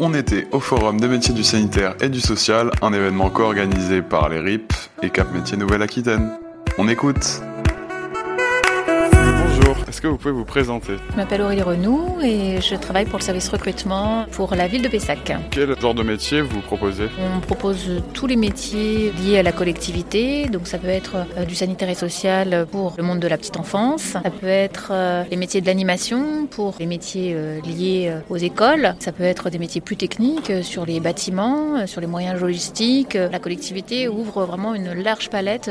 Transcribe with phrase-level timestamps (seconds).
[0.00, 4.28] on était au Forum des métiers du sanitaire et du social, un événement co-organisé par
[4.28, 6.30] les RIP et Cap Métiers Nouvelle-Aquitaine.
[6.78, 7.42] On écoute
[9.88, 10.94] est-ce que vous pouvez vous présenter?
[11.10, 14.88] Je m'appelle Aurélie Renou et je travaille pour le service recrutement pour la ville de
[14.88, 15.32] Pessac.
[15.50, 17.08] Quel genre de métier vous proposez?
[17.36, 21.54] On propose tous les métiers liés à la collectivité, donc ça peut être euh, du
[21.54, 25.36] sanitaire et social pour le monde de la petite enfance, ça peut être euh, les
[25.36, 29.80] métiers de l'animation pour les métiers euh, liés aux écoles, ça peut être des métiers
[29.80, 33.14] plus techniques sur les bâtiments, sur les moyens logistiques.
[33.14, 35.70] La collectivité ouvre vraiment une large palette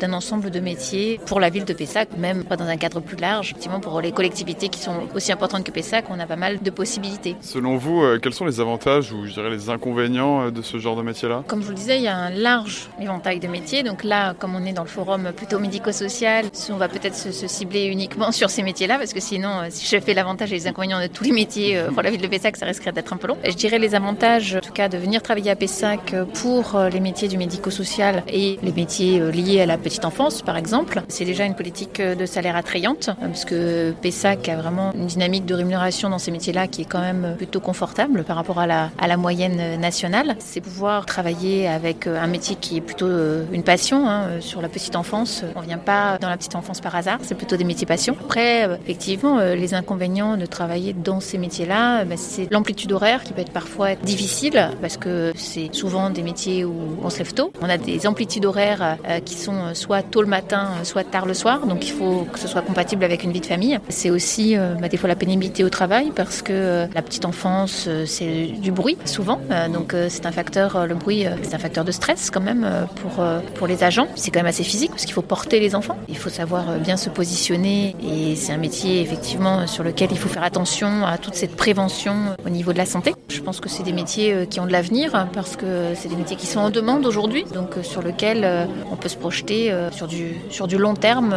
[0.00, 3.16] d'un ensemble de métiers pour la ville de Pessac, même pas dans un cadre plus
[3.16, 3.33] large
[3.80, 7.36] pour les collectivités qui sont aussi importantes que Pessac, on a pas mal de possibilités.
[7.40, 10.78] Selon vous, euh, quels sont les avantages ou je dirais les inconvénients euh, de ce
[10.78, 11.42] genre de métier-là?
[11.46, 13.82] Comme je vous le disais, il y a un large éventail de métiers.
[13.82, 17.86] Donc là, comme on est dans le forum plutôt médico-social, on va peut-être se, cibler
[17.86, 21.00] uniquement sur ces métiers-là parce que sinon, euh, si je fais l'avantage et les inconvénients
[21.00, 23.36] de tous les métiers pour la ville de Pessac, ça risquerait d'être un peu long.
[23.44, 27.28] Je dirais les avantages, en tout cas, de venir travailler à Pessac pour les métiers
[27.28, 31.02] du médico-social et les métiers liés à la petite enfance, par exemple.
[31.08, 35.54] C'est déjà une politique de salaire attrayante parce que Pessac a vraiment une dynamique de
[35.54, 39.80] rémunération dans ces métiers-là qui est quand même plutôt confortable par rapport à la, moyenne
[39.80, 40.36] nationale.
[40.40, 44.60] C'est pouvoir travailler avec un métier qui est plutôt euh, une passion hein, euh, sur
[44.60, 45.44] la petite enfance.
[45.54, 48.16] On ne vient pas dans la petite enfance par hasard, c'est plutôt des métiers passion.
[48.20, 53.32] Après, euh, effectivement, les inconvénients de travailler dans ces métiers-là, bah, c'est l'amplitude horaire qui
[53.32, 57.52] peut être parfois difficile parce que c'est souvent des métiers où on se lève tôt.
[57.62, 61.66] On a des amplitudes horaires qui sont soit tôt le matin, soit tard le soir,
[61.66, 63.78] donc il faut que ce soit compatible avec une vie famille.
[63.88, 67.24] C'est aussi euh, bah, des fois la pénibilité au travail parce que euh, la petite
[67.24, 69.38] enfance, euh, c'est du bruit souvent.
[69.72, 73.66] donc c'est un facteur, le bruit, c'est un facteur de stress quand même pour, pour
[73.66, 74.08] les agents.
[74.16, 75.96] C'est quand même assez physique parce qu'il faut porter les enfants.
[76.08, 80.28] Il faut savoir bien se positionner et c'est un métier effectivement sur lequel il faut
[80.28, 82.14] faire attention à toute cette prévention
[82.44, 83.14] au niveau de la santé.
[83.28, 86.36] Je pense que c'est des métiers qui ont de l'avenir parce que c'est des métiers
[86.36, 90.66] qui sont en demande aujourd'hui, donc sur lequel on peut se projeter sur du, sur
[90.66, 91.34] du long terme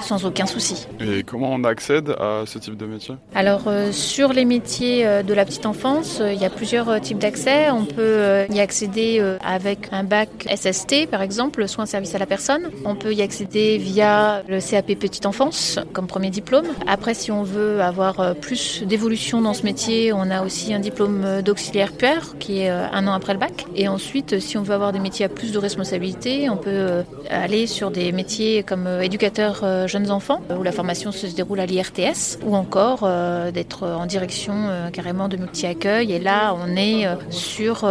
[0.00, 0.69] sans aucun souci.
[1.00, 3.14] Et comment on accède à ce type de métier?
[3.34, 7.00] Alors euh, sur les métiers euh, de la petite enfance, euh, il y a plusieurs
[7.00, 7.70] types d'accès.
[7.70, 12.70] On peut y accéder avec un bac SST par exemple, soins service à la personne.
[12.84, 16.66] On peut y accéder via le CAP petite enfance comme premier diplôme.
[16.86, 21.42] Après si on veut avoir plus d'évolution dans ce métier, on a aussi un diplôme
[21.42, 23.66] d'auxiliaire puère qui est un an après le bac.
[23.74, 27.66] Et ensuite si on veut avoir des métiers à plus de responsabilité, on peut aller
[27.66, 32.54] sur des métiers comme éducateur jeunes enfants où la formation se déroule à l'IRTS ou
[32.54, 36.12] encore euh, d'être en direction euh, carrément de multi-accueil.
[36.12, 37.88] Et là, on est euh, sur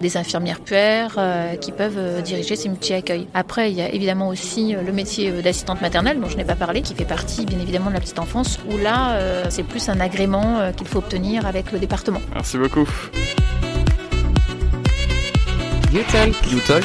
[0.00, 1.18] des infirmières puères
[1.60, 3.26] qui peuvent diriger ces multi-accueils.
[3.32, 6.82] Après, il y a évidemment aussi le métier d'assistante maternelle dont je n'ai pas parlé,
[6.82, 10.72] qui fait partie bien évidemment de la petite enfance, où là, c'est plus un agrément
[10.76, 12.20] qu'il faut obtenir avec le département.
[12.34, 12.86] Merci beaucoup.
[15.92, 16.34] You talk.
[16.52, 16.84] You talk.